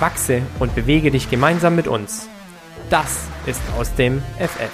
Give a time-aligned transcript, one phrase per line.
[0.00, 2.26] Wachse und bewege dich gemeinsam mit uns.
[2.88, 4.70] Das ist aus dem FF.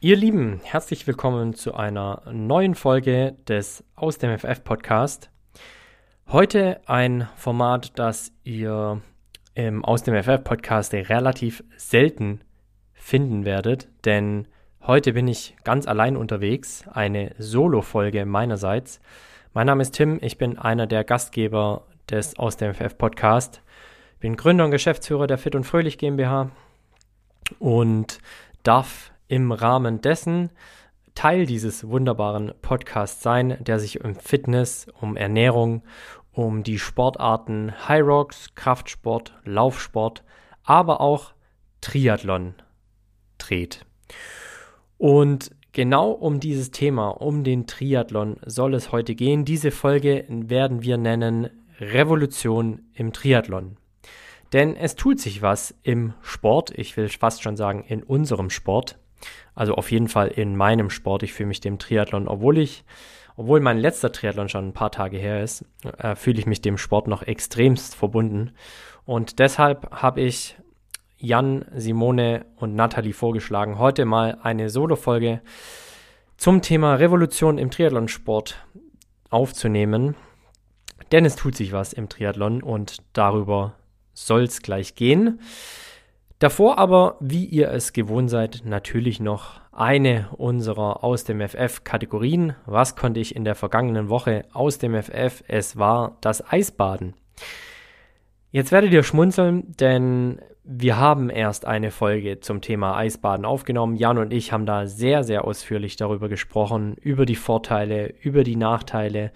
[0.00, 5.30] Ihr Lieben, herzlich willkommen zu einer neuen Folge des Aus dem FF Podcast.
[6.28, 9.00] Heute ein Format, das ihr
[9.54, 12.42] im Aus dem FF Podcast relativ selten
[12.92, 14.46] finden werdet, denn
[14.82, 19.00] heute bin ich ganz allein unterwegs, eine Solo-Folge meinerseits.
[19.52, 23.62] Mein Name ist Tim, ich bin einer der Gastgeber des Aus dem FF Podcast,
[24.20, 26.50] bin Gründer und Geschäftsführer der Fit und Fröhlich GmbH
[27.58, 28.18] und
[28.62, 30.50] darf im Rahmen dessen
[31.14, 35.82] Teil dieses wunderbaren Podcasts sein, der sich um Fitness, um Ernährung,
[36.32, 40.22] um die Sportarten High Rocks, Kraftsport, Laufsport,
[40.64, 41.32] aber auch
[41.80, 42.54] Triathlon
[43.38, 43.84] dreht.
[45.00, 49.46] Und genau um dieses Thema, um den Triathlon soll es heute gehen.
[49.46, 51.48] Diese Folge werden wir nennen
[51.80, 53.78] Revolution im Triathlon.
[54.52, 58.98] Denn es tut sich was im Sport, ich will fast schon sagen in unserem Sport.
[59.54, 61.22] Also auf jeden Fall in meinem Sport.
[61.22, 62.84] Ich fühle mich dem Triathlon, obwohl ich,
[63.38, 65.64] obwohl mein letzter Triathlon schon ein paar Tage her ist,
[65.96, 68.50] äh, fühle ich mich dem Sport noch extremst verbunden.
[69.06, 70.56] Und deshalb habe ich
[71.22, 75.42] Jan, Simone und Nathalie vorgeschlagen, heute mal eine Solo-Folge
[76.38, 78.56] zum Thema Revolution im Triathlonsport
[79.28, 80.16] aufzunehmen.
[81.12, 83.74] Denn es tut sich was im Triathlon und darüber
[84.14, 85.40] soll es gleich gehen.
[86.38, 92.54] Davor aber, wie ihr es gewohnt seid, natürlich noch eine unserer aus dem FF Kategorien.
[92.64, 95.44] Was konnte ich in der vergangenen Woche aus dem FF?
[95.48, 97.12] Es war das Eisbaden.
[98.52, 103.94] Jetzt werdet ihr schmunzeln, denn wir haben erst eine Folge zum Thema Eisbaden aufgenommen.
[103.94, 108.56] Jan und ich haben da sehr, sehr ausführlich darüber gesprochen, über die Vorteile, über die
[108.56, 109.30] Nachteile.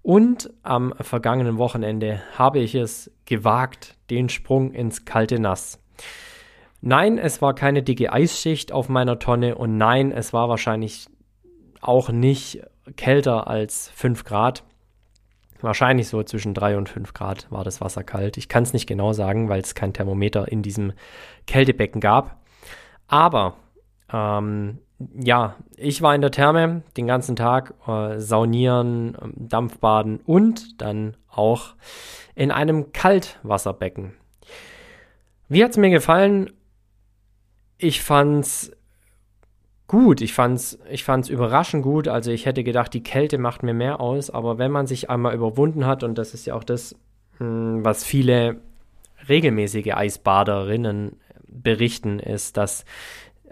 [0.00, 5.82] Und am vergangenen Wochenende habe ich es gewagt, den Sprung ins kalte Nass.
[6.80, 11.08] Nein, es war keine dicke Eisschicht auf meiner Tonne und nein, es war wahrscheinlich
[11.80, 12.62] auch nicht
[12.96, 14.64] kälter als 5 Grad.
[15.60, 18.36] Wahrscheinlich so zwischen 3 und 5 Grad war das Wasser kalt.
[18.36, 20.92] Ich kann es nicht genau sagen, weil es kein Thermometer in diesem
[21.46, 22.40] Kältebecken gab.
[23.08, 23.56] Aber
[24.12, 24.78] ähm,
[25.14, 31.74] ja, ich war in der Therme den ganzen Tag, äh, saunieren, Dampfbaden und dann auch
[32.34, 34.14] in einem Kaltwasserbecken.
[35.48, 36.50] Wie hat es mir gefallen?
[37.78, 38.72] Ich fand's
[39.88, 40.20] gut.
[40.20, 42.06] Ich fand's, ich fand's überraschend gut.
[42.06, 44.30] Also ich hätte gedacht, die Kälte macht mir mehr aus.
[44.30, 46.94] Aber wenn man sich einmal überwunden hat, und das ist ja auch das,
[47.38, 48.58] hm, was viele
[49.28, 51.16] regelmäßige Eisbaderinnen
[51.48, 52.84] berichten, ist, dass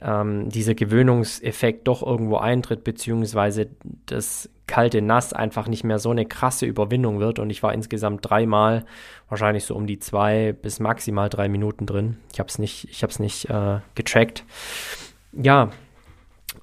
[0.01, 3.69] ähm, dieser Gewöhnungseffekt doch irgendwo eintritt, beziehungsweise
[4.05, 7.39] das kalte Nass einfach nicht mehr so eine krasse Überwindung wird.
[7.39, 8.85] Und ich war insgesamt dreimal,
[9.29, 12.19] wahrscheinlich so um die zwei bis maximal drei Minuten drin.
[12.33, 14.45] Ich habe es nicht, ich habe es nicht äh, getrackt.
[15.33, 15.71] Ja,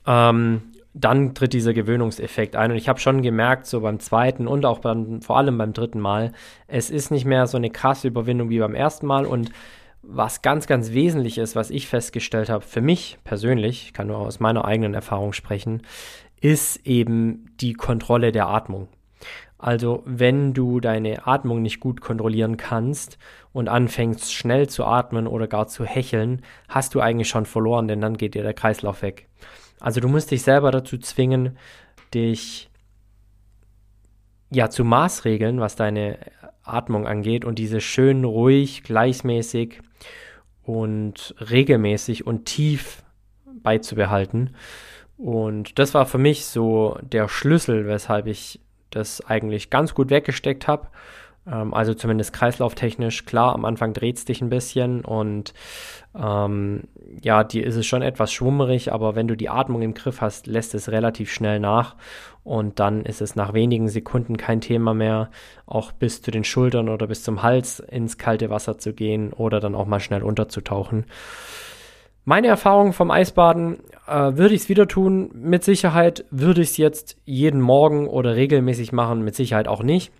[0.05, 0.61] ähm,
[0.93, 2.71] dann tritt dieser Gewöhnungseffekt ein.
[2.71, 5.99] Und ich habe schon gemerkt, so beim zweiten und auch beim, vor allem beim dritten
[5.99, 6.33] Mal,
[6.67, 9.25] es ist nicht mehr so eine krasse Überwindung wie beim ersten Mal.
[9.25, 9.51] Und
[10.03, 14.17] was ganz, ganz wesentlich ist, was ich festgestellt habe, für mich persönlich, ich kann nur
[14.17, 15.81] aus meiner eigenen Erfahrung sprechen,
[16.41, 18.89] ist eben die Kontrolle der Atmung.
[19.63, 23.17] Also wenn du deine Atmung nicht gut kontrollieren kannst
[23.53, 28.01] und anfängst schnell zu atmen oder gar zu hecheln, hast du eigentlich schon verloren, denn
[28.01, 29.29] dann geht dir der Kreislauf weg.
[29.79, 31.57] Also du musst dich selber dazu zwingen,
[32.13, 32.69] dich
[34.49, 36.17] ja zu Maßregeln, was deine
[36.63, 39.79] Atmung angeht und diese schön ruhig, gleichmäßig
[40.63, 43.01] und regelmäßig und tief
[43.45, 44.57] beizubehalten.
[45.15, 48.59] Und das war für mich so der Schlüssel, weshalb ich
[48.95, 50.87] das eigentlich ganz gut weggesteckt habe
[51.45, 53.25] ähm, also zumindest kreislauftechnisch.
[53.25, 55.53] Klar, am Anfang dreht es dich ein bisschen und
[56.15, 56.83] ähm,
[57.21, 60.47] ja, dir ist es schon etwas schwummerig, aber wenn du die Atmung im Griff hast,
[60.47, 61.95] lässt es relativ schnell nach
[62.43, 65.29] und dann ist es nach wenigen Sekunden kein Thema mehr,
[65.65, 69.59] auch bis zu den Schultern oder bis zum Hals ins kalte Wasser zu gehen oder
[69.59, 71.05] dann auch mal schnell unterzutauchen.
[72.25, 75.29] Meine Erfahrung vom Eisbaden, äh, würde ich es wieder tun?
[75.33, 80.13] Mit Sicherheit würde ich es jetzt jeden Morgen oder regelmäßig machen, mit Sicherheit auch nicht.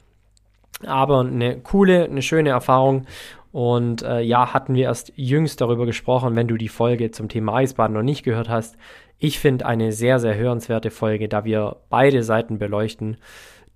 [0.85, 3.05] Aber eine coole, eine schöne Erfahrung.
[3.53, 7.55] Und äh, ja, hatten wir erst jüngst darüber gesprochen, wenn du die Folge zum Thema
[7.55, 8.75] Eisbaden noch nicht gehört hast.
[9.17, 13.17] Ich finde eine sehr, sehr hörenswerte Folge, da wir beide Seiten beleuchten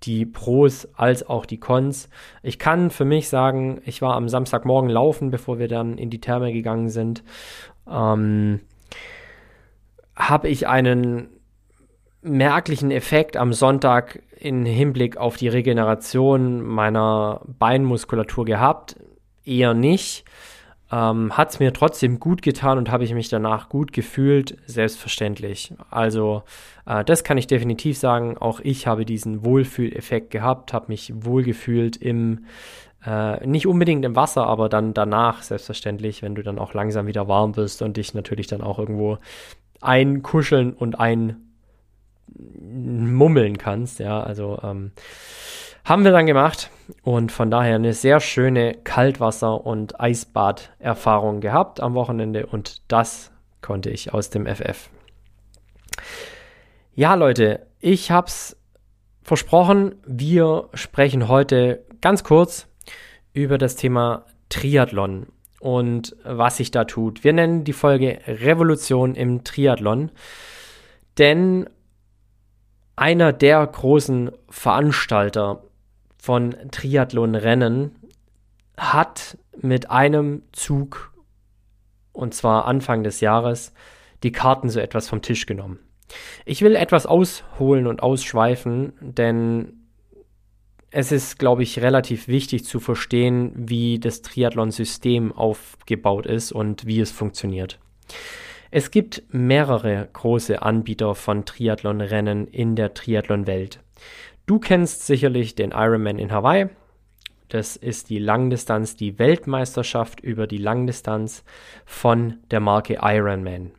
[0.04, 2.08] die Pros als auch die Cons.
[2.42, 6.20] Ich kann für mich sagen, ich war am Samstagmorgen laufen, bevor wir dann in die
[6.20, 7.24] Therme gegangen sind
[7.90, 8.60] ähm,
[10.16, 11.28] habe ich einen
[12.22, 18.96] merklichen Effekt am Sonntag im Hinblick auf die Regeneration meiner Beinmuskulatur gehabt?
[19.44, 20.24] Eher nicht.
[20.90, 24.56] Ähm, Hat es mir trotzdem gut getan und habe ich mich danach gut gefühlt?
[24.66, 25.74] Selbstverständlich.
[25.90, 26.44] Also
[26.86, 28.38] äh, das kann ich definitiv sagen.
[28.38, 32.46] Auch ich habe diesen Wohlfühleffekt gehabt, habe mich wohlgefühlt im
[33.08, 37.26] äh, nicht unbedingt im Wasser, aber dann danach selbstverständlich, wenn du dann auch langsam wieder
[37.26, 39.16] warm bist und dich natürlich dann auch irgendwo
[39.80, 40.96] einkuscheln und
[42.28, 43.98] einmummeln kannst.
[43.98, 44.92] Ja, also ähm,
[45.84, 46.70] haben wir dann gemacht
[47.02, 53.32] und von daher eine sehr schöne Kaltwasser- und Eisbad-Erfahrung gehabt am Wochenende und das
[53.62, 54.90] konnte ich aus dem FF.
[56.94, 58.54] Ja, Leute, ich hab's
[59.22, 62.67] versprochen, wir sprechen heute ganz kurz
[63.42, 65.26] über das Thema Triathlon
[65.60, 67.24] und was sich da tut.
[67.24, 70.10] Wir nennen die Folge Revolution im Triathlon,
[71.18, 71.68] denn
[72.96, 75.62] einer der großen Veranstalter
[76.20, 77.96] von Triathlonrennen
[78.76, 81.12] hat mit einem Zug,
[82.12, 83.72] und zwar Anfang des Jahres,
[84.24, 85.78] die Karten so etwas vom Tisch genommen.
[86.44, 89.77] Ich will etwas ausholen und ausschweifen, denn
[90.90, 97.00] es ist, glaube ich, relativ wichtig zu verstehen, wie das Triathlon-System aufgebaut ist und wie
[97.00, 97.78] es funktioniert.
[98.70, 103.80] Es gibt mehrere große Anbieter von Triathlon-Rennen in der Triathlon-Welt.
[104.46, 106.68] Du kennst sicherlich den Ironman in Hawaii.
[107.48, 111.44] Das ist die Langdistanz, die Weltmeisterschaft über die Langdistanz
[111.86, 113.72] von der Marke Ironman.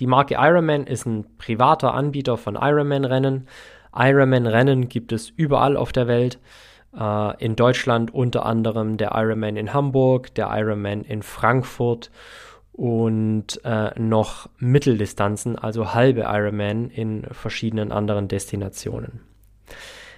[0.00, 3.46] Die Marke Ironman ist ein privater Anbieter von Ironman-Rennen
[3.94, 6.38] Ironman-Rennen gibt es überall auf der Welt.
[6.98, 12.10] Äh, in Deutschland unter anderem der Ironman in Hamburg, der Ironman in Frankfurt
[12.72, 19.20] und äh, noch Mitteldistanzen, also halbe Ironman in verschiedenen anderen Destinationen.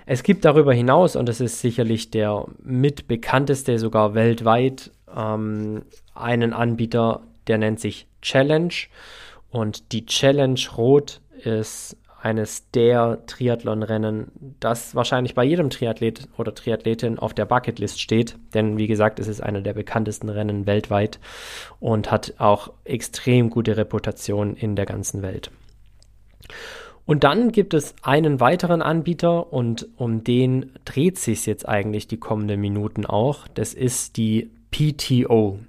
[0.06, 5.82] Es gibt darüber hinaus, und das ist sicherlich der mitbekannteste sogar weltweit, ähm,
[6.14, 8.72] einen Anbieter, der nennt sich Challenge.
[9.50, 11.96] Und die Challenge Rot ist
[12.26, 18.36] eines der Triathlon-Rennen, das wahrscheinlich bei jedem Triathlet oder Triathletin auf der Bucketlist steht.
[18.52, 21.20] Denn wie gesagt, es ist einer der bekanntesten Rennen weltweit
[21.78, 25.52] und hat auch extrem gute Reputation in der ganzen Welt.
[27.04, 32.18] Und dann gibt es einen weiteren Anbieter und um den dreht sich jetzt eigentlich die
[32.18, 33.46] kommenden Minuten auch.
[33.54, 35.60] Das ist die PTO.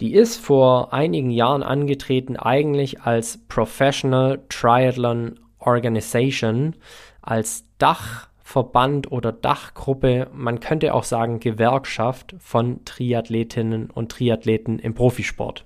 [0.00, 6.74] Die ist vor einigen Jahren angetreten, eigentlich als Professional Triathlon Organization
[7.22, 15.64] als Dachverband oder Dachgruppe, man könnte auch sagen Gewerkschaft von Triathletinnen und Triathleten im Profisport.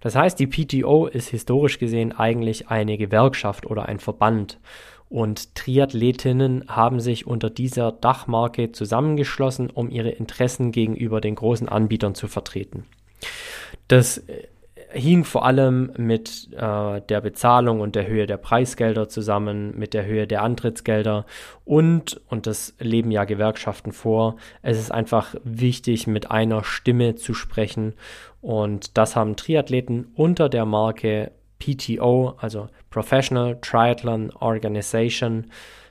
[0.00, 4.60] Das heißt, die PTO ist historisch gesehen eigentlich eine Gewerkschaft oder ein Verband.
[5.08, 12.14] Und Triathletinnen haben sich unter dieser Dachmarke zusammengeschlossen, um ihre Interessen gegenüber den großen Anbietern
[12.14, 12.84] zu vertreten.
[13.88, 14.22] Das
[14.90, 20.06] hing vor allem mit äh, der Bezahlung und der Höhe der Preisgelder zusammen, mit der
[20.06, 21.26] Höhe der Antrittsgelder
[21.64, 27.34] und, und das leben ja Gewerkschaften vor, es ist einfach wichtig, mit einer Stimme zu
[27.34, 27.94] sprechen
[28.40, 35.46] und das haben Triathleten unter der Marke PTO, also Professional Triathlon Organization,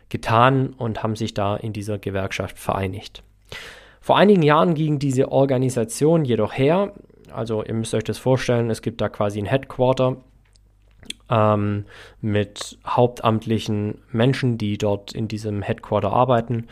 [0.10, 3.24] getan und haben sich da in dieser Gewerkschaft vereinigt.
[4.00, 6.94] Vor einigen Jahren ging diese Organisation jedoch her
[7.32, 10.18] also ihr müsst euch das vorstellen, es gibt da quasi ein Headquarter
[11.30, 11.86] ähm,
[12.22, 16.68] mit hauptamtlichen Menschen, die dort in diesem Headquarter arbeiten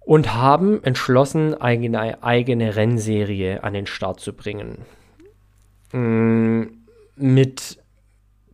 [0.00, 4.78] und haben entschlossen, eine eigene Rennserie an den Start zu bringen.
[5.92, 6.84] Ähm,
[7.16, 7.78] mit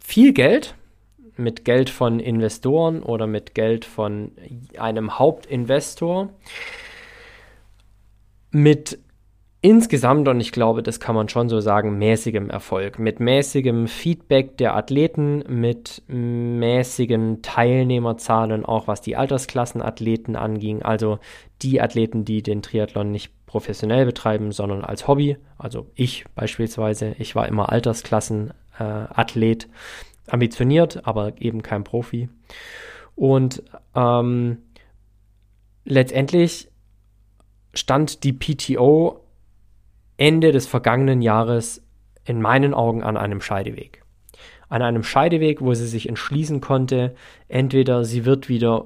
[0.01, 0.75] viel Geld,
[1.37, 4.33] mit Geld von Investoren oder mit Geld von
[4.77, 6.31] einem Hauptinvestor,
[8.51, 8.99] mit
[9.61, 12.99] insgesamt, und ich glaube, das kann man schon so sagen, mäßigem Erfolg.
[12.99, 20.83] Mit mäßigem Feedback der Athleten, mit mäßigen Teilnehmerzahlen, auch was die Altersklassenathleten anging.
[20.83, 21.19] Also
[21.63, 25.37] die Athleten, die den Triathlon nicht professionell betreiben, sondern als Hobby.
[25.57, 27.17] Also ich beispielsweise.
[27.19, 29.69] Ich war immer Altersklassenathlet, äh,
[30.29, 32.29] ambitioniert, aber eben kein Profi.
[33.17, 33.63] Und
[33.97, 34.59] ähm,
[35.85, 36.69] letztendlich
[37.75, 39.25] stand die PTO
[40.19, 41.83] Ende des vergangenen Jahres
[42.25, 44.03] in meinen Augen an einem Scheideweg.
[44.69, 47.15] An einem Scheideweg, wo sie sich entschließen konnte,
[47.49, 48.85] entweder sie wird wieder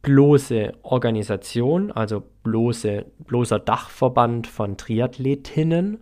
[0.00, 5.98] bloße Organisation, also bloße, bloßer Dachverband von Triathletinnen,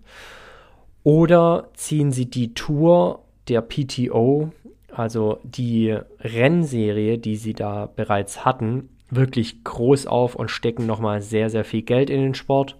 [1.02, 4.52] oder ziehen sie die Tour der PTO,
[4.92, 11.48] also die Rennserie, die sie da bereits hatten, wirklich groß auf und stecken nochmal sehr,
[11.48, 12.76] sehr viel Geld in den Sport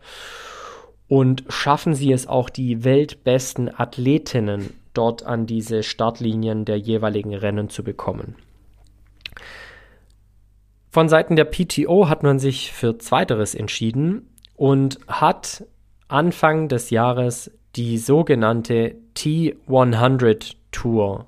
[1.09, 7.69] und schaffen sie es auch, die weltbesten Athletinnen dort an diese Startlinien der jeweiligen Rennen
[7.69, 8.35] zu bekommen.
[10.91, 15.65] Von Seiten der PTO hat man sich für Zweiteres entschieden und hat
[16.09, 21.27] Anfang des Jahres die sogenannte T100 Tour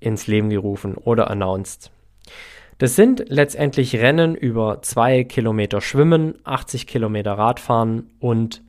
[0.00, 1.90] ins Leben gerufen oder announced.
[2.78, 8.62] Das sind letztendlich Rennen über zwei Kilometer Schwimmen, 80 Kilometer Radfahren und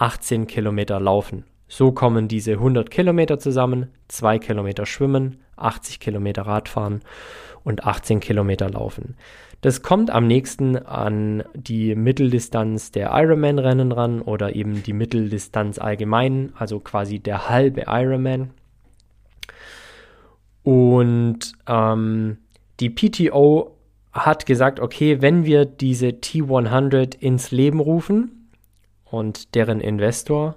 [0.00, 1.44] 18 Kilometer laufen.
[1.66, 7.00] So kommen diese 100 Kilometer zusammen, 2 Kilometer schwimmen, 80 Kilometer Radfahren
[7.64, 9.16] und 18 Kilometer laufen.
[9.60, 16.52] Das kommt am nächsten an die Mitteldistanz der Ironman-Rennen ran oder eben die Mitteldistanz allgemein,
[16.56, 18.50] also quasi der halbe Ironman.
[20.62, 22.38] Und ähm,
[22.78, 23.76] die PTO
[24.12, 28.37] hat gesagt, okay, wenn wir diese T100 ins Leben rufen,
[29.10, 30.56] und deren Investor,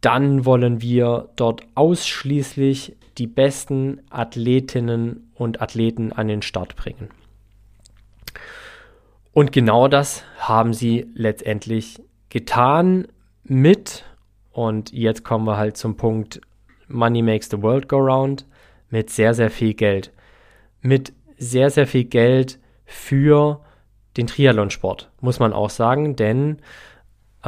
[0.00, 7.10] dann wollen wir dort ausschließlich die besten Athletinnen und Athleten an den Start bringen.
[9.32, 13.08] Und genau das haben sie letztendlich getan
[13.44, 14.04] mit,
[14.52, 16.40] und jetzt kommen wir halt zum Punkt,
[16.88, 18.46] Money makes the world go round,
[18.90, 20.12] mit sehr, sehr viel Geld.
[20.80, 23.60] Mit sehr, sehr viel Geld für
[24.16, 26.58] den Triathlonsport, muss man auch sagen, denn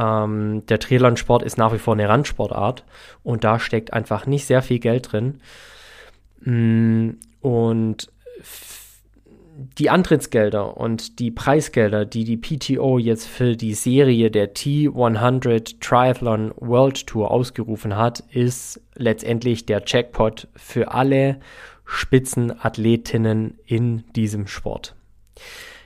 [0.01, 2.83] ähm, der Triathlon-Sport ist nach wie vor eine Randsportart
[3.23, 5.41] und da steckt einfach nicht sehr viel Geld drin.
[6.41, 8.07] Mm, und
[9.77, 16.51] die Antrittsgelder und die Preisgelder, die die PTO jetzt für die Serie der T100 Triathlon
[16.57, 21.39] World Tour ausgerufen hat, ist letztendlich der Jackpot für alle
[21.85, 24.95] Spitzenathletinnen in diesem Sport.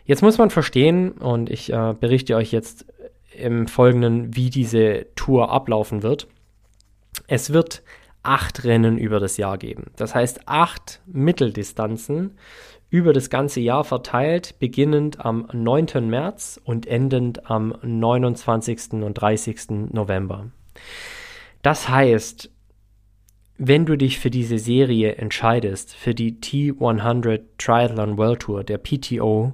[0.06, 2.86] Jetzt muss man verstehen, und ich äh, berichte euch jetzt
[3.38, 6.28] im Folgenden, wie diese Tour ablaufen wird.
[7.28, 7.84] Es wird
[8.24, 9.92] acht Rennen über das Jahr geben.
[9.96, 12.38] Das heißt, acht Mitteldistanzen
[12.90, 16.08] über das ganze Jahr verteilt, beginnend am 9.
[16.08, 18.94] März und endend am 29.
[18.94, 19.92] und 30.
[19.92, 20.52] November.
[21.62, 22.52] Das heißt,
[23.58, 29.54] wenn du dich für diese Serie entscheidest, für die T100 Triathlon World Tour der PTO,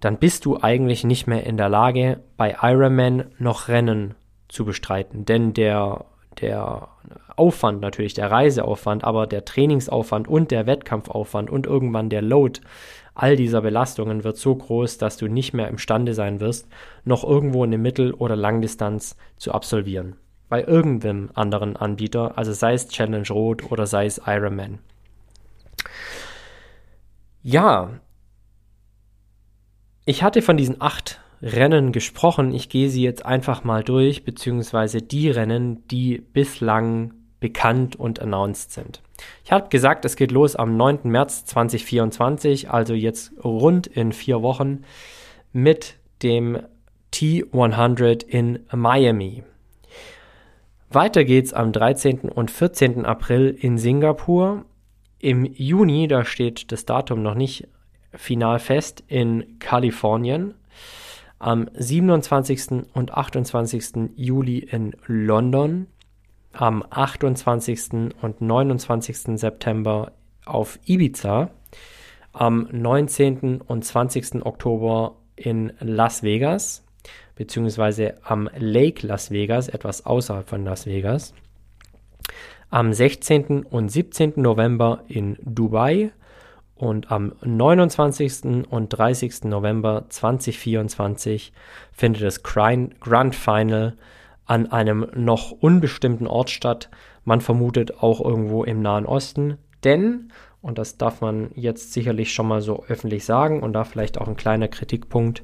[0.00, 4.14] dann bist du eigentlich nicht mehr in der Lage, bei Ironman noch Rennen
[4.48, 5.24] zu bestreiten.
[5.24, 6.04] Denn der,
[6.40, 6.88] der
[7.36, 12.60] Aufwand, natürlich der Reiseaufwand, aber der Trainingsaufwand und der Wettkampfaufwand und irgendwann der Load
[13.16, 16.68] all dieser Belastungen wird so groß, dass du nicht mehr imstande sein wirst,
[17.04, 20.16] noch irgendwo eine Mittel- oder Langdistanz zu absolvieren.
[20.48, 24.78] Bei irgendeinem anderen Anbieter, also sei es Challenge Rot oder sei es Ironman.
[27.42, 27.90] Ja,
[30.06, 32.54] ich hatte von diesen acht Rennen gesprochen.
[32.54, 38.72] Ich gehe sie jetzt einfach mal durch, beziehungsweise die Rennen, die bislang bekannt und announced
[38.72, 39.02] sind.
[39.44, 41.00] Ich habe gesagt, es geht los am 9.
[41.04, 44.84] März 2024, also jetzt rund in vier Wochen,
[45.52, 46.60] mit dem
[47.12, 49.42] T100 in Miami.
[50.88, 52.20] Weiter geht's am 13.
[52.20, 53.04] und 14.
[53.04, 54.64] April in Singapur.
[55.18, 57.68] Im Juni, da steht das Datum noch nicht
[58.16, 60.54] final fest in Kalifornien.
[61.38, 62.86] Am 27.
[62.94, 64.10] und 28.
[64.16, 65.86] Juli in London.
[66.52, 68.12] Am 28.
[68.22, 69.38] und 29.
[69.38, 70.12] September
[70.46, 71.50] auf Ibiza.
[72.32, 73.60] Am 19.
[73.60, 74.44] und 20.
[74.44, 76.84] Oktober in Las Vegas,
[77.34, 81.34] beziehungsweise am Lake Las Vegas, etwas außerhalb von Las Vegas.
[82.70, 83.64] Am 16.
[83.64, 84.34] und 17.
[84.36, 86.12] November in Dubai
[86.76, 88.66] und am 29.
[88.68, 89.44] und 30.
[89.44, 91.52] November 2024
[91.92, 93.96] findet das Grand Final
[94.44, 96.90] an einem noch unbestimmten Ort statt.
[97.24, 99.58] Man vermutet auch irgendwo im Nahen Osten.
[99.84, 100.30] Denn,
[100.60, 104.28] und das darf man jetzt sicherlich schon mal so öffentlich sagen und da vielleicht auch
[104.28, 105.42] ein kleiner Kritikpunkt,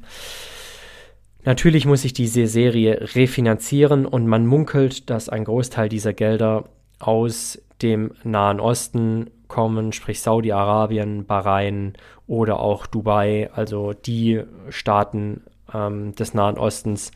[1.45, 7.61] natürlich muss sich diese Serie refinanzieren und man munkelt, dass ein Großteil dieser Gelder aus
[7.81, 11.93] dem Nahen Osten kommen, sprich Saudi-Arabien, Bahrain
[12.27, 15.43] oder auch Dubai, also die Staaten
[15.75, 17.13] ähm, des Nahen Ostens,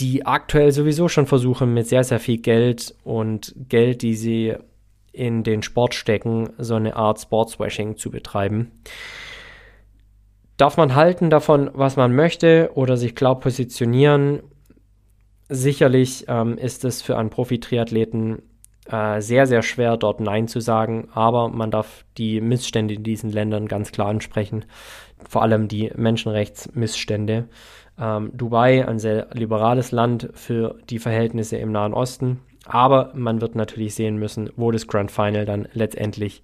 [0.00, 4.54] die aktuell sowieso schon versuchen, mit sehr, sehr viel Geld und Geld, die sie
[5.12, 8.72] in den Sport stecken, so eine Art Sportswashing zu betreiben.
[10.56, 14.42] Darf man halten davon, was man möchte oder sich klar positionieren?
[15.48, 18.42] Sicherlich ähm, ist es für einen Profi-Triathleten
[18.90, 23.30] äh, sehr, sehr schwer, dort Nein zu sagen, aber man darf die Missstände in diesen
[23.30, 24.64] Ländern ganz klar ansprechen,
[25.28, 27.48] vor allem die Menschenrechtsmissstände.
[27.98, 33.54] Ähm, Dubai, ein sehr liberales Land für die Verhältnisse im Nahen Osten, aber man wird
[33.54, 36.42] natürlich sehen müssen, wo das Grand Final dann letztendlich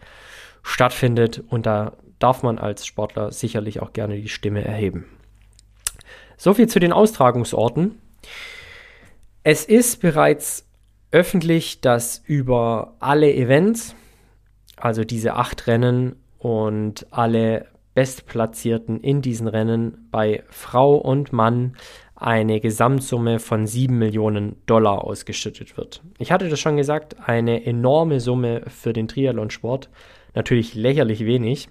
[0.62, 5.06] stattfindet und da darf man als Sportler sicherlich auch gerne die Stimme erheben.
[6.36, 8.00] Soviel zu den Austragungsorten.
[9.42, 10.69] Es ist bereits
[11.12, 13.94] öffentlich, dass über alle Events,
[14.76, 21.76] also diese acht Rennen und alle Bestplatzierten in diesen Rennen bei Frau und Mann
[22.14, 26.02] eine Gesamtsumme von 7 Millionen Dollar ausgeschüttet wird.
[26.18, 29.88] Ich hatte das schon gesagt, eine enorme Summe für den Triathlonsport.
[30.34, 31.68] Natürlich lächerlich wenig,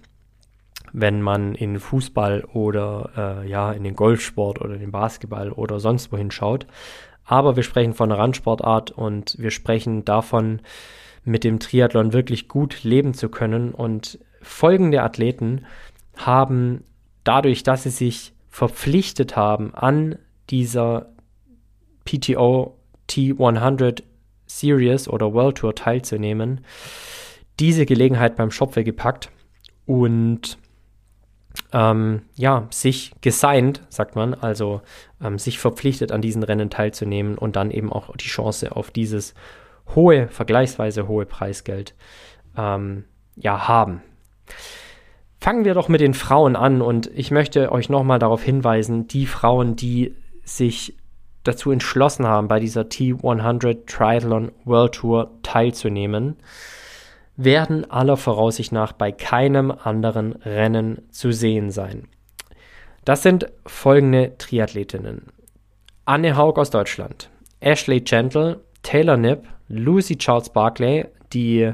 [0.91, 6.11] wenn man in Fußball oder äh, ja in den Golfsport oder den Basketball oder sonst
[6.11, 6.65] wohin schaut.
[7.29, 10.61] Aber wir sprechen von einer Randsportart und wir sprechen davon,
[11.23, 13.71] mit dem Triathlon wirklich gut leben zu können.
[13.71, 15.67] Und folgende Athleten
[16.17, 16.83] haben
[17.23, 20.17] dadurch, dass sie sich verpflichtet haben, an
[20.49, 21.11] dieser
[22.03, 22.75] PTO
[23.07, 24.01] T100
[24.47, 26.61] Series oder World Tour teilzunehmen,
[27.59, 29.29] diese Gelegenheit beim Schopfe gepackt
[29.85, 30.57] und
[31.71, 34.81] ähm, ja, sich gesigned, sagt man, also
[35.21, 39.33] ähm, sich verpflichtet, an diesen Rennen teilzunehmen und dann eben auch die Chance auf dieses
[39.95, 41.95] hohe, vergleichsweise hohe Preisgeld
[42.57, 43.05] ähm,
[43.35, 44.01] ja, haben.
[45.39, 49.25] Fangen wir doch mit den Frauen an und ich möchte euch nochmal darauf hinweisen, die
[49.25, 50.97] Frauen, die sich
[51.43, 56.35] dazu entschlossen haben, bei dieser T100 Triathlon World Tour teilzunehmen,
[57.41, 62.09] werden aller Voraussicht nach bei keinem anderen Rennen zu sehen sein.
[63.05, 65.27] Das sind folgende Triathletinnen.
[66.03, 67.29] Anne Haug aus Deutschland,
[67.61, 71.71] Ashley Gentle, Taylor Nipp, Lucy Charles Barclay, die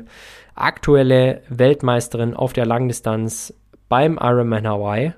[0.54, 3.52] aktuelle Weltmeisterin auf der Langdistanz
[3.90, 5.14] beim Ironman Hawaii,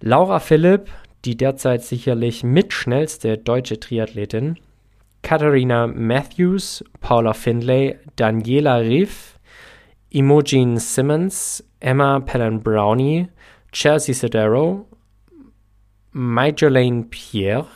[0.00, 0.88] Laura Philipp,
[1.26, 4.56] die derzeit sicherlich mitschnellste deutsche Triathletin,
[5.22, 9.31] Katharina Matthews, Paula Findlay, Daniela Riff,
[10.14, 13.28] Imogen Simmons, Emma Pellen Brownie,
[13.72, 14.84] Chelsea Sedero,
[16.12, 17.66] Majolaine Pierre,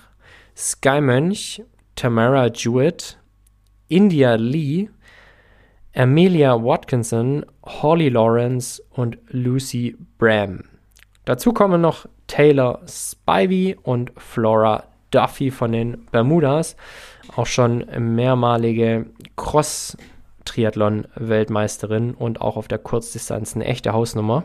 [0.54, 1.62] Sky Mönch,
[1.94, 3.16] Tamara Jewett,
[3.88, 4.90] India Lee,
[5.94, 10.64] Amelia Watkinson, Holly Lawrence und Lucy Bram.
[11.24, 16.76] Dazu kommen noch Taylor Spivey und Flora Duffy von den Bermudas,
[17.34, 19.96] auch schon mehrmalige Cross-
[20.46, 24.44] Triathlon-Weltmeisterin und auch auf der Kurzdistanz eine echte Hausnummer.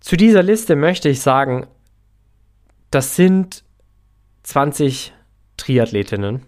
[0.00, 1.66] Zu dieser Liste möchte ich sagen,
[2.90, 3.64] das sind
[4.42, 5.12] 20
[5.56, 6.42] Triathletinnen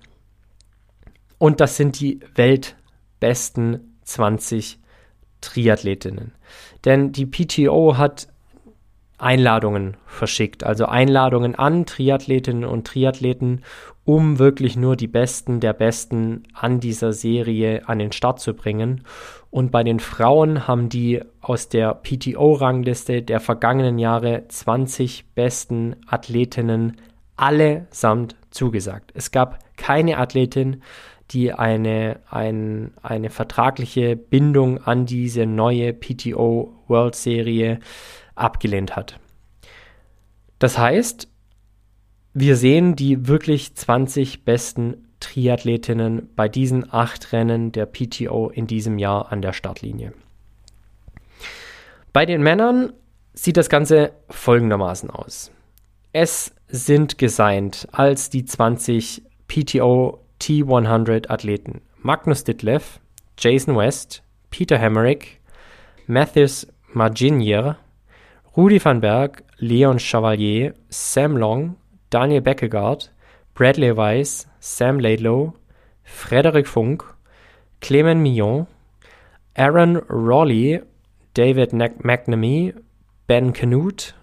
[1.38, 4.78] und das sind die weltbesten 20
[5.40, 6.32] Triathletinnen.
[6.84, 8.28] Denn die PTO hat
[9.18, 13.64] Einladungen verschickt, also Einladungen an Triathletinnen und Triathleten,
[14.06, 19.02] um wirklich nur die Besten der Besten an dieser Serie an den Start zu bringen.
[19.50, 26.98] Und bei den Frauen haben die aus der PTO-Rangliste der vergangenen Jahre 20 besten Athletinnen
[27.36, 29.10] allesamt zugesagt.
[29.14, 30.82] Es gab keine Athletin,
[31.32, 37.80] die eine, ein, eine vertragliche Bindung an diese neue PTO World Serie
[38.36, 39.18] abgelehnt hat.
[40.60, 41.28] Das heißt,
[42.38, 48.98] wir sehen die wirklich 20 besten Triathletinnen bei diesen acht Rennen der PTO in diesem
[48.98, 50.12] Jahr an der Startlinie.
[52.12, 52.92] Bei den Männern
[53.32, 55.50] sieht das Ganze folgendermaßen aus.
[56.12, 63.00] Es sind gesigned als die 20 PTO T100 Athleten Magnus Ditlev,
[63.38, 65.40] Jason West, Peter Hemmerich,
[66.06, 67.78] Matthews Marginier,
[68.54, 71.76] Rudi van Berg, Leon Chevalier, Sam Long,
[72.10, 73.10] Daniel Beckegaard,
[73.54, 75.54] Bradley Weiss, Sam Laidlow,
[76.02, 77.04] Frederik Funk,
[77.80, 78.66] Clement Millon,
[79.54, 80.82] Aaron Rawley,
[81.34, 82.74] David McNamee,
[83.26, 84.14] Ben Canute,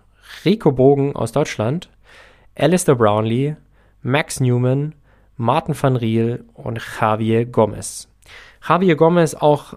[0.46, 1.89] Rico Bogen aus Deutschland,
[2.56, 3.56] Alistair Brownlee,
[4.02, 4.96] Max Newman,
[5.38, 8.08] Martin van Riel und Javier Gomez.
[8.67, 9.74] Javier Gomez auch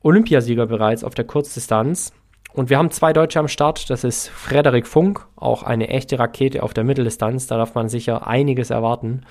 [0.00, 2.12] Olympiasieger bereits auf der Kurzdistanz.
[2.52, 3.90] Und wir haben zwei Deutsche am Start.
[3.90, 7.46] Das ist Frederik Funk, auch eine echte Rakete auf der Mitteldistanz.
[7.46, 9.22] Da darf man sicher einiges erwarten.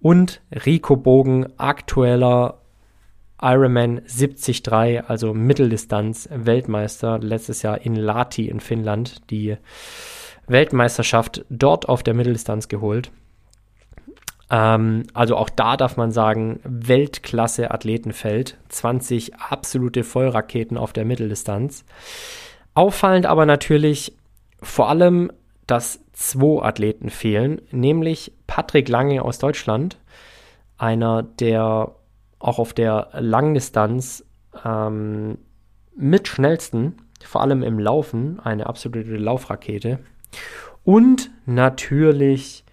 [0.00, 2.60] Und Rico Bogen, aktueller
[3.40, 9.56] Ironman 73, also Mitteldistanz Weltmeister, letztes Jahr in Lahti in Finnland, die
[10.46, 13.10] Weltmeisterschaft dort auf der Mitteldistanz geholt.
[14.54, 21.84] Ähm, also auch da darf man sagen, Weltklasse Athletenfeld, 20 absolute Vollraketen auf der Mitteldistanz.
[22.74, 24.16] Auffallend aber natürlich
[24.62, 25.32] vor allem,
[25.66, 29.98] dass zwei Athleten fehlen, nämlich Patrick Lange aus Deutschland,
[30.78, 31.92] einer der
[32.38, 34.24] auch auf der Langdistanz
[34.64, 35.38] ähm,
[35.96, 39.98] mit schnellsten, vor allem im Laufen, eine absolute Laufrakete.
[40.84, 42.63] Und natürlich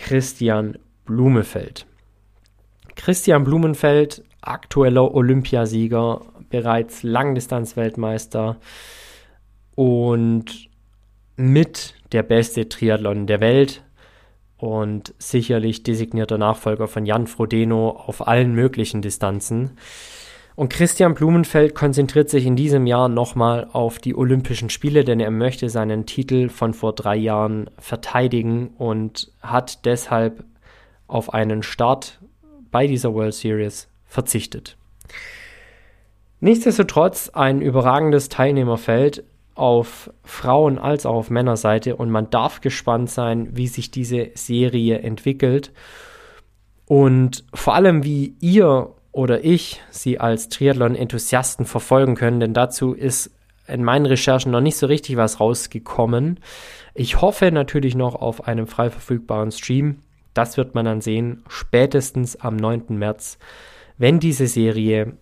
[0.00, 1.86] Christian Blumefeld.
[2.96, 8.56] Christian Blumenfeld, aktueller Olympiasieger, bereits Langdistanz-Weltmeister
[9.74, 10.68] und
[11.36, 13.82] mit der beste Triathlon der Welt
[14.56, 19.78] und sicherlich designierter Nachfolger von Jan Frodeno auf allen möglichen Distanzen.
[20.56, 25.30] Und Christian Blumenfeld konzentriert sich in diesem Jahr nochmal auf die Olympischen Spiele, denn er
[25.30, 30.44] möchte seinen Titel von vor drei Jahren verteidigen und hat deshalb
[31.06, 32.20] auf einen Start
[32.70, 34.76] bei dieser World Series verzichtet.
[36.40, 43.48] Nichtsdestotrotz ein überragendes Teilnehmerfeld auf Frauen- als auch auf Männerseite und man darf gespannt sein,
[43.52, 45.72] wie sich diese Serie entwickelt
[46.86, 53.30] und vor allem, wie ihr oder ich sie als Triathlon-Enthusiasten verfolgen können, denn dazu ist
[53.66, 56.40] in meinen Recherchen noch nicht so richtig was rausgekommen.
[56.94, 60.00] Ich hoffe natürlich noch auf einem frei verfügbaren Stream.
[60.34, 62.98] Das wird man dann sehen, spätestens am 9.
[62.98, 63.38] März,
[63.98, 65.16] wenn diese Serie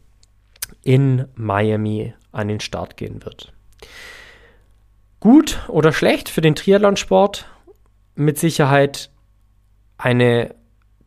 [0.83, 3.53] in Miami an den Start gehen wird.
[5.21, 7.49] Gut oder schlecht für den Triathlonsport?
[8.15, 9.11] Mit Sicherheit
[9.97, 10.55] eine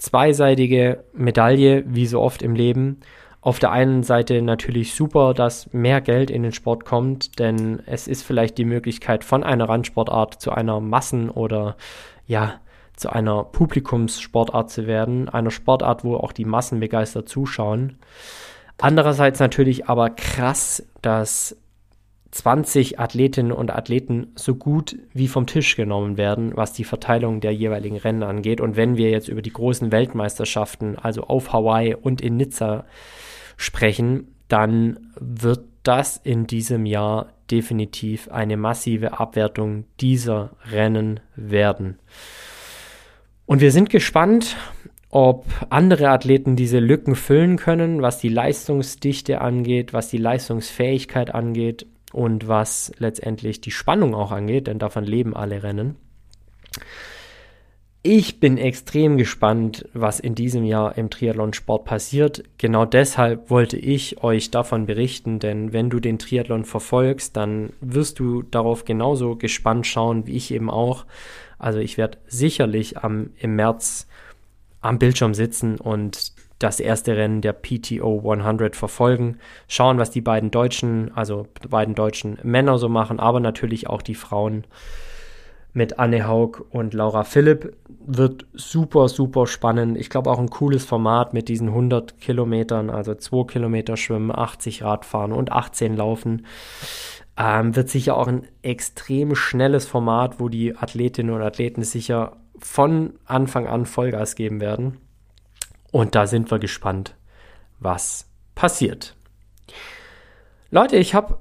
[0.02, 3.02] zweiseitige Medaille, wie so oft im Leben.
[3.40, 8.08] Auf der einen Seite natürlich super, dass mehr Geld in den Sport kommt, denn es
[8.08, 11.76] ist vielleicht die Möglichkeit von einer Randsportart zu einer Massen- oder
[12.26, 12.60] ja,
[12.96, 17.98] zu einer Publikumssportart zu werden, einer Sportart, wo auch die Massen begeistert zuschauen.
[18.80, 21.56] Andererseits natürlich aber krass, dass
[22.32, 27.54] 20 Athletinnen und Athleten so gut wie vom Tisch genommen werden, was die Verteilung der
[27.54, 28.62] jeweiligen Rennen angeht.
[28.62, 32.86] Und wenn wir jetzt über die großen Weltmeisterschaften, also auf Hawaii und in Nizza
[33.58, 42.00] sprechen, dann wird das in diesem Jahr definitiv eine massive Abwertung dieser Rennen werden.
[43.46, 44.56] Und wir sind gespannt,
[45.10, 51.86] ob andere Athleten diese Lücken füllen können, was die Leistungsdichte angeht, was die Leistungsfähigkeit angeht
[52.14, 55.96] und was letztendlich die Spannung auch angeht, denn davon leben alle Rennen.
[58.04, 62.44] Ich bin extrem gespannt, was in diesem Jahr im Triathlon-Sport passiert.
[62.58, 68.18] Genau deshalb wollte ich euch davon berichten, denn wenn du den Triathlon verfolgst, dann wirst
[68.18, 71.06] du darauf genauso gespannt schauen, wie ich eben auch.
[71.60, 74.08] Also ich werde sicherlich am, im März
[74.82, 80.52] am Bildschirm sitzen und das erste Rennen der PTO 100 verfolgen, schauen, was die beiden
[80.52, 84.66] deutschen, also beiden deutschen Männer so machen, aber natürlich auch die Frauen
[85.74, 89.98] mit Anne Haug und Laura Philipp wird super, super spannend.
[89.98, 94.84] Ich glaube auch ein cooles Format mit diesen 100 Kilometern, also 2 Kilometer Schwimmen, 80
[94.84, 96.46] Radfahren und 18 Laufen.
[97.38, 103.14] Ähm, wird sicher auch ein extrem schnelles Format, wo die Athletinnen und Athleten sicher von
[103.26, 104.98] Anfang an Vollgas geben werden.
[105.92, 107.16] Und da sind wir gespannt,
[107.80, 109.16] was passiert.
[110.70, 111.38] Leute, ich habe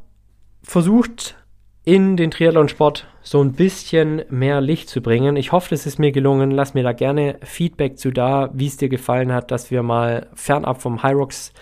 [0.62, 1.36] versucht,
[1.84, 5.36] in den Triathlon-Sport so ein bisschen mehr Licht zu bringen.
[5.36, 6.50] Ich hoffe, es ist mir gelungen.
[6.50, 10.28] Lass mir da gerne Feedback zu da, wie es dir gefallen hat, dass wir mal
[10.34, 11.52] fernab vom Hyrox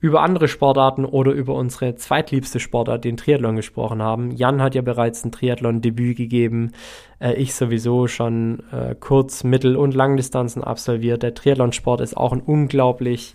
[0.00, 4.30] über andere Sportarten oder über unsere zweitliebste Sportart, den Triathlon, gesprochen haben.
[4.30, 6.72] Jan hat ja bereits ein Triathlon-Debüt gegeben.
[7.20, 11.22] Äh, ich sowieso schon äh, Kurz-, Mittel- und Langdistanzen absolviert.
[11.22, 13.34] Der Triathlon-Sport ist auch ein unglaublich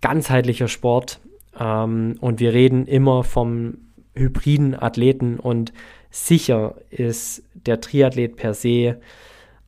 [0.00, 1.20] ganzheitlicher Sport.
[1.58, 3.78] Ähm, und wir reden immer vom
[4.14, 5.72] hybriden Athleten und
[6.10, 9.00] sicher ist der Triathlet per se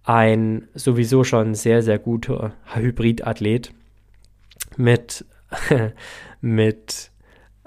[0.04, 3.72] ein sowieso schon sehr, sehr guter Hybridathlet
[4.76, 5.26] mit,
[6.40, 7.10] mit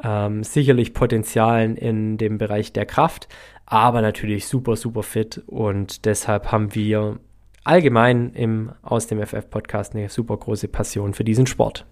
[0.04, 3.28] ähm, sicherlich Potenzialen in dem Bereich der Kraft,
[3.66, 7.20] aber natürlich super, super fit und deshalb haben wir
[7.64, 11.86] allgemein im Aus dem FF-Podcast eine super große Passion für diesen Sport.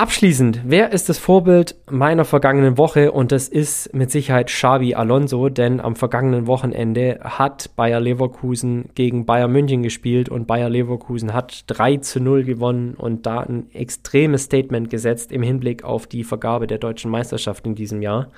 [0.00, 3.12] Abschließend, wer ist das Vorbild meiner vergangenen Woche?
[3.12, 9.26] Und das ist mit Sicherheit Xabi Alonso, denn am vergangenen Wochenende hat Bayer Leverkusen gegen
[9.26, 14.44] Bayern München gespielt und Bayer Leverkusen hat 3 zu 0 gewonnen und da ein extremes
[14.44, 18.30] Statement gesetzt im Hinblick auf die Vergabe der deutschen Meisterschaft in diesem Jahr.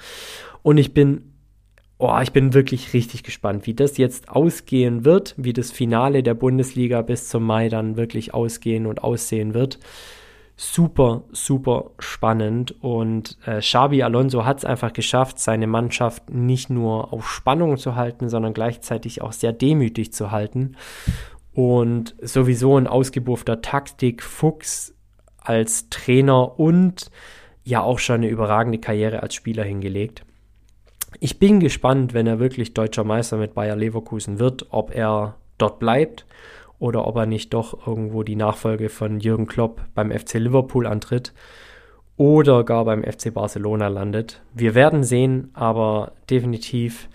[0.62, 1.30] Und ich bin,
[1.98, 6.34] oh, ich bin wirklich richtig gespannt, wie das jetzt ausgehen wird, wie das Finale der
[6.34, 9.78] Bundesliga bis zum Mai dann wirklich ausgehen und aussehen wird
[10.62, 12.74] super, super spannend.
[12.82, 17.96] Und äh, Xabi Alonso hat es einfach geschafft, seine Mannschaft nicht nur auf Spannung zu
[17.96, 20.76] halten, sondern gleichzeitig auch sehr demütig zu halten.
[21.52, 24.94] Und sowieso ein ausgebuffter Taktik-Fuchs
[25.38, 27.10] als Trainer und
[27.64, 30.24] ja auch schon eine überragende Karriere als Spieler hingelegt.
[31.20, 35.78] Ich bin gespannt, wenn er wirklich deutscher Meister mit Bayer Leverkusen wird, ob er dort
[35.78, 36.24] bleibt
[36.82, 41.32] oder ob er nicht doch irgendwo die Nachfolge von Jürgen Klopp beim FC Liverpool antritt
[42.16, 44.42] oder gar beim FC Barcelona landet.
[44.52, 47.08] Wir werden sehen, aber definitiv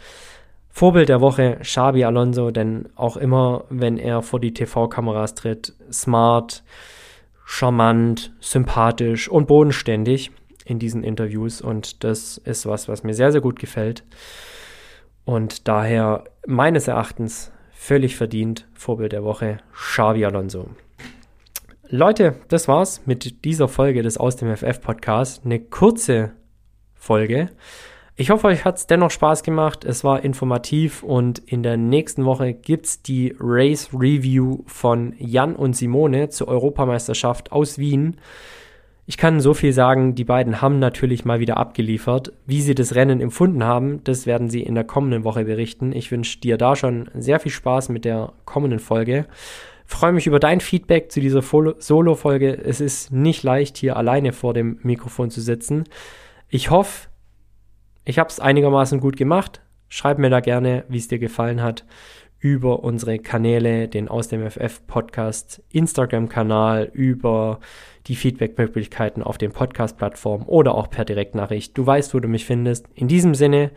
[0.69, 6.63] Vorbild der Woche Xabi Alonso, denn auch immer, wenn er vor die TV-Kameras tritt, smart,
[7.45, 10.31] charmant, sympathisch und bodenständig
[10.63, 14.05] in diesen Interviews und das ist was, was mir sehr, sehr gut gefällt.
[15.25, 17.51] Und daher meines Erachtens
[17.87, 20.67] völlig verdient Vorbild der Woche, Xavi Alonso.
[21.87, 25.45] Leute, das war's mit dieser Folge des Aus dem FF Podcast.
[25.45, 26.33] Eine kurze
[26.95, 27.49] Folge.
[28.17, 29.85] Ich hoffe, euch hat's dennoch Spaß gemacht.
[29.85, 35.73] Es war informativ und in der nächsten Woche gibt's die Race Review von Jan und
[35.73, 38.17] Simone zur Europameisterschaft aus Wien.
[39.09, 42.33] Ich kann so viel sagen, die beiden haben natürlich mal wieder abgeliefert.
[42.45, 45.93] Wie sie das Rennen empfunden haben, das werden sie in der kommenden Woche berichten.
[45.93, 49.25] Ich wünsche dir da schon sehr viel Spaß mit der kommenden Folge.
[49.85, 52.53] Freue mich über dein Feedback zu dieser Solo-Folge.
[52.65, 55.85] Es ist nicht leicht, hier alleine vor dem Mikrofon zu sitzen.
[56.49, 57.07] Ich hoffe,
[58.03, 59.61] ich habe es einigermaßen gut gemacht.
[59.87, 61.85] Schreib mir da gerne, wie es dir gefallen hat
[62.39, 67.59] über unsere Kanäle, den Aus dem FF Podcast Instagram-Kanal, über
[68.07, 71.77] die Feedback-Möglichkeiten auf den Podcast-Plattformen oder auch per Direktnachricht.
[71.77, 72.87] Du weißt, wo du mich findest.
[72.95, 73.71] In diesem Sinne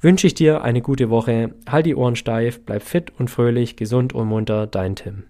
[0.00, 1.54] wünsche ich dir eine gute Woche.
[1.68, 4.66] Halt die Ohren steif, bleib fit und fröhlich, gesund und munter.
[4.66, 5.24] Dein Tim.